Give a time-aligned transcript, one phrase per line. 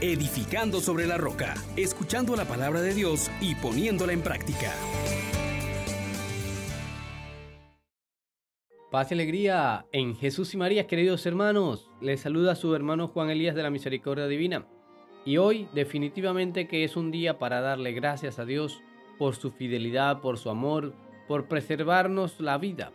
[0.00, 4.72] edificando sobre la roca, escuchando la palabra de Dios y poniéndola en práctica.
[8.90, 11.90] Paz y alegría en Jesús y María, queridos hermanos.
[12.00, 14.66] Les saluda su hermano Juan Elías de la Misericordia Divina.
[15.24, 18.80] Y hoy definitivamente que es un día para darle gracias a Dios
[19.18, 20.94] por su fidelidad, por su amor,
[21.28, 22.90] por preservarnos la vida,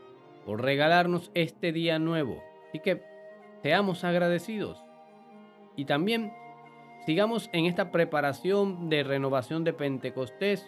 [0.45, 2.43] por regalarnos este día nuevo.
[2.67, 3.03] Así que
[3.61, 4.83] seamos agradecidos.
[5.77, 6.33] Y también
[7.05, 10.65] sigamos en esta preparación de renovación de Pentecostés,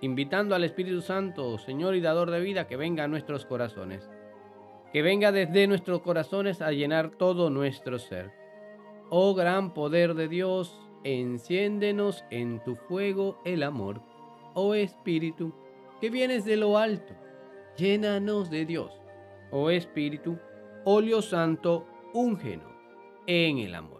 [0.00, 4.08] invitando al Espíritu Santo, Señor y Dador de vida, que venga a nuestros corazones.
[4.92, 8.32] Que venga desde nuestros corazones a llenar todo nuestro ser.
[9.10, 14.02] Oh gran poder de Dios, enciéndenos en tu fuego el amor.
[14.54, 15.52] Oh Espíritu,
[16.00, 17.14] que vienes de lo alto,
[17.76, 18.92] llénanos de Dios.
[19.50, 20.38] Oh Espíritu,
[20.84, 22.72] óleo santo, úngenos
[23.26, 23.99] en el amor.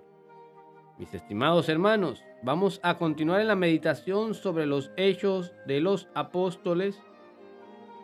[1.00, 7.00] Mis estimados hermanos, vamos a continuar en la meditación sobre los hechos de los apóstoles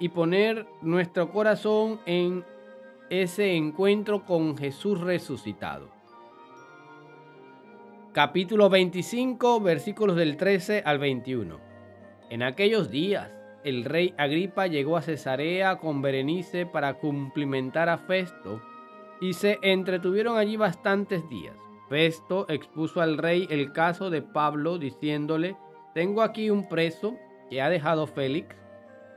[0.00, 2.42] y poner nuestro corazón en
[3.10, 5.90] ese encuentro con Jesús resucitado.
[8.14, 11.60] Capítulo 25, versículos del 13 al 21.
[12.30, 13.30] En aquellos días,
[13.62, 18.62] el rey Agripa llegó a Cesarea con Berenice para cumplimentar a Festo
[19.20, 21.65] y se entretuvieron allí bastantes días.
[21.88, 25.56] Festo expuso al rey el caso de Pablo diciéndole,
[25.94, 27.16] tengo aquí un preso
[27.48, 28.56] que ha dejado Félix.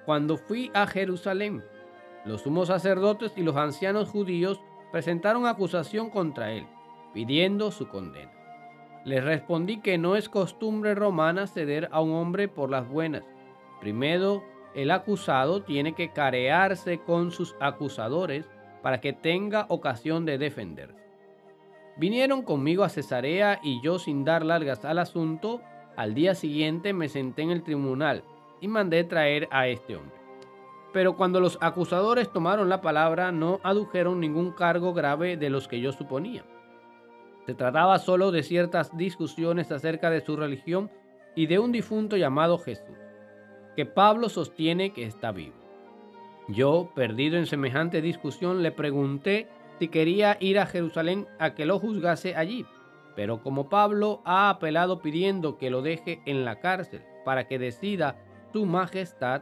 [0.05, 1.63] Cuando fui a Jerusalén,
[2.25, 6.67] los sumos sacerdotes y los ancianos judíos presentaron acusación contra él,
[7.13, 8.31] pidiendo su condena.
[9.03, 13.23] Les respondí que no es costumbre romana ceder a un hombre por las buenas.
[13.79, 14.43] Primero,
[14.75, 18.47] el acusado tiene que carearse con sus acusadores
[18.83, 21.08] para que tenga ocasión de defenderse.
[21.99, 25.61] Vinieron conmigo a Cesarea y yo sin dar largas al asunto,
[25.97, 28.23] al día siguiente me senté en el tribunal
[28.61, 30.15] y mandé traer a este hombre.
[30.93, 35.81] Pero cuando los acusadores tomaron la palabra no adujeron ningún cargo grave de los que
[35.81, 36.45] yo suponía.
[37.45, 40.89] Se trataba solo de ciertas discusiones acerca de su religión
[41.35, 42.95] y de un difunto llamado Jesús,
[43.75, 45.55] que Pablo sostiene que está vivo.
[46.47, 51.79] Yo, perdido en semejante discusión, le pregunté si quería ir a Jerusalén a que lo
[51.79, 52.65] juzgase allí.
[53.15, 58.17] Pero como Pablo ha apelado pidiendo que lo deje en la cárcel para que decida
[58.53, 59.41] su majestad,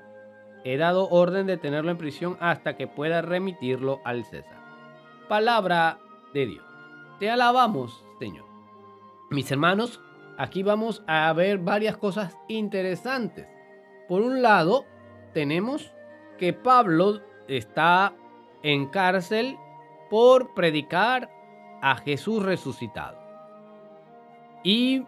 [0.64, 4.58] he dado orden de tenerlo en prisión hasta que pueda remitirlo al César.
[5.28, 6.00] Palabra
[6.34, 6.66] de Dios.
[7.20, 8.46] Te alabamos, Señor.
[9.30, 10.02] Mis hermanos,
[10.38, 13.48] aquí vamos a ver varias cosas interesantes.
[14.08, 14.86] Por un lado,
[15.34, 15.92] tenemos
[16.38, 18.14] que Pablo está
[18.64, 19.58] en cárcel
[20.10, 21.30] por predicar
[21.82, 23.18] a Jesús resucitado.
[24.64, 25.04] Y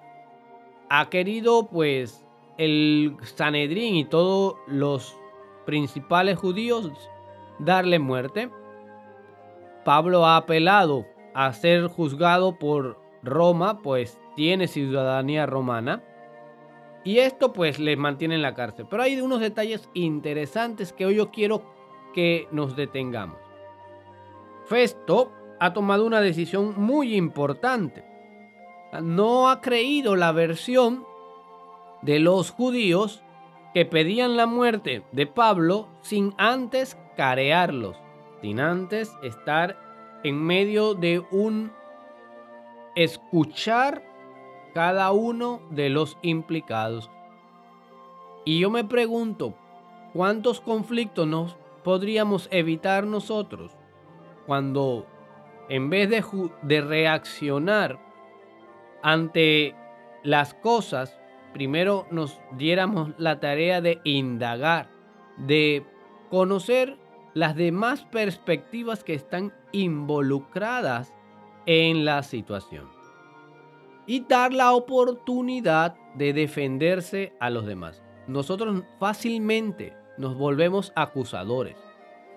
[0.89, 2.25] ha querido pues
[2.57, 5.15] el Sanedrín y todos los
[5.65, 6.91] principales judíos
[7.59, 8.49] darle muerte.
[9.85, 16.03] Pablo ha apelado a ser juzgado por Roma, pues tiene ciudadanía romana.
[17.03, 18.87] Y esto pues le mantiene en la cárcel.
[18.89, 21.63] Pero hay unos detalles interesantes que hoy yo quiero
[22.13, 23.48] que nos detengamos.
[24.69, 28.05] Festo ha tomado una decisión muy importante.
[29.01, 31.05] No ha creído la versión
[32.03, 33.23] de los judíos
[33.73, 37.97] que pedían la muerte de Pablo sin antes carearlos,
[38.43, 39.75] sin antes estar
[40.23, 41.71] en medio de un
[42.95, 44.03] escuchar
[44.75, 47.09] cada uno de los implicados.
[48.45, 49.55] Y yo me pregunto,
[50.13, 53.78] ¿cuántos conflictos nos podríamos evitar nosotros
[54.49, 55.05] cuando
[55.69, 57.99] en vez de, reaccionar
[59.03, 59.75] ante
[60.23, 61.15] las cosas,
[61.53, 64.89] primero nos diéramos la tarea de indagar,
[65.37, 65.85] de
[66.31, 66.97] conocer
[67.35, 71.13] las demás perspectivas que están involucradas
[71.67, 72.89] en la situación
[74.07, 78.01] y dar la oportunidad de defenderse a los demás.
[78.25, 81.77] Nosotros fácilmente nos volvemos acusadores,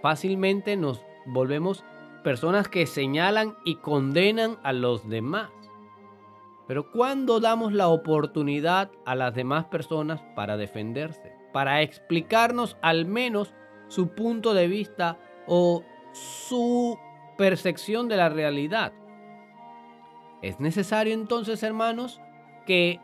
[0.03, 1.83] fácilmente nos volvemos
[2.23, 5.51] personas que señalan y condenan a los demás.
[6.67, 13.55] Pero cuando damos la oportunidad a las demás personas para defenderse, para explicarnos al menos
[13.89, 16.99] su punto de vista o su
[17.37, 18.93] percepción de la realidad.
[20.41, 22.21] Es necesario entonces, hermanos,
[22.67, 23.01] que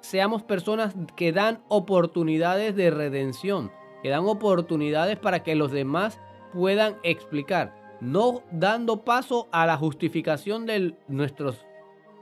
[0.00, 3.72] seamos personas que dan oportunidades de redención,
[4.02, 6.20] que dan oportunidades para que los demás
[6.52, 11.64] puedan explicar, no dando paso a la justificación de nuestros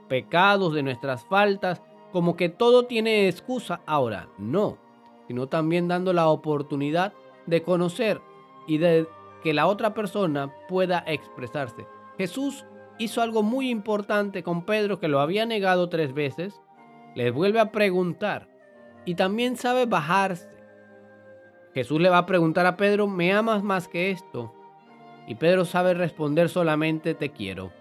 [0.08, 1.82] pecados, de nuestras faltas,
[2.12, 3.80] como que todo tiene excusa.
[3.86, 4.78] Ahora, no,
[5.26, 7.12] sino también dando la oportunidad
[7.46, 8.20] de conocer
[8.66, 9.06] y de
[9.42, 11.86] que la otra persona pueda expresarse.
[12.18, 12.64] Jesús
[12.98, 16.60] hizo algo muy importante con Pedro que lo había negado tres veces.
[17.14, 18.48] Le vuelve a preguntar
[19.04, 20.48] y también sabe bajarse.
[21.74, 24.55] Jesús le va a preguntar a Pedro, ¿me amas más que esto?
[25.26, 27.72] Y Pedro sabe responder solamente, te quiero.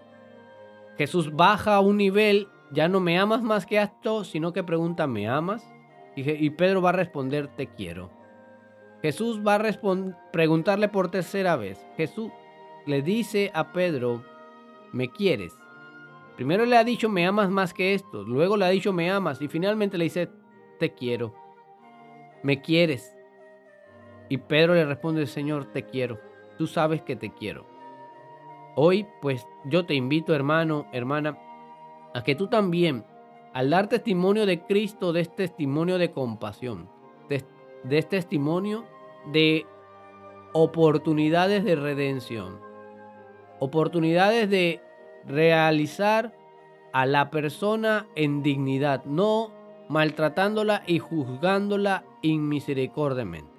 [0.98, 5.06] Jesús baja a un nivel, ya no me amas más que esto, sino que pregunta,
[5.06, 5.64] ¿me amas?
[6.16, 8.10] Y, Pedro va a responder, te quiero.
[9.02, 11.86] Jesús va a preguntarle por tercera vez.
[11.98, 12.32] Jesús
[12.86, 14.24] le dice a Pedro,
[14.92, 15.52] ¿me quieres?
[16.36, 18.22] Primero le ha dicho, me amas más que esto.
[18.22, 19.42] Luego le ha dicho, me amas.
[19.42, 20.30] Y finalmente le dice,
[20.78, 21.34] te quiero.
[22.42, 23.14] ¿Me quieres?
[24.30, 26.18] Y Pedro le responde, Señor, te quiero.
[26.58, 27.66] Tú sabes que te quiero.
[28.76, 31.38] Hoy, pues yo te invito, hermano, hermana,
[32.14, 33.04] a que tú también
[33.56, 36.90] al dar testimonio de Cristo, des testimonio de compasión,
[37.30, 38.84] des, testimonio
[39.32, 39.64] de
[40.52, 42.60] oportunidades de redención,
[43.58, 44.82] oportunidades de
[45.24, 46.36] realizar
[46.92, 49.52] a la persona en dignidad, no
[49.88, 53.58] maltratándola y juzgándola inmisericordiamente.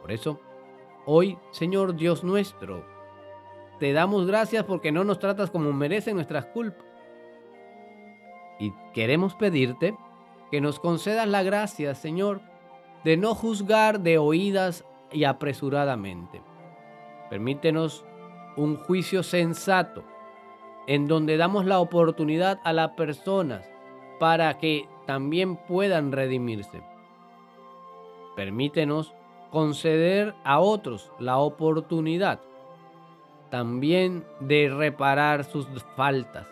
[0.00, 0.40] Por eso,
[1.06, 2.84] hoy, Señor Dios nuestro,
[3.78, 6.86] te damos gracias porque no nos tratas como merecen nuestras culpas
[8.58, 9.96] y queremos pedirte
[10.50, 12.40] que nos concedas la gracia, Señor,
[13.02, 16.40] de no juzgar de oídas y apresuradamente.
[17.28, 18.04] Permítenos
[18.56, 20.04] un juicio sensato
[20.86, 23.68] en donde damos la oportunidad a las personas
[24.20, 26.82] para que también puedan redimirse.
[28.36, 29.14] Permítenos
[29.52, 32.40] conceder a otros la oportunidad
[33.50, 36.46] también de reparar sus faltas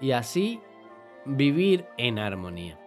[0.00, 0.58] y así
[1.26, 2.80] vivir en armonía.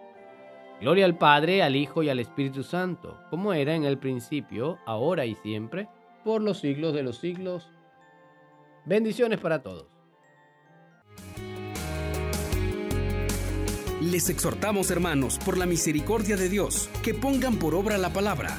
[0.80, 5.24] Gloria al Padre, al Hijo y al Espíritu Santo, como era en el principio, ahora
[5.24, 5.88] y siempre,
[6.24, 7.70] por los siglos de los siglos.
[8.84, 9.86] Bendiciones para todos.
[14.00, 18.58] Les exhortamos, hermanos, por la misericordia de Dios, que pongan por obra la palabra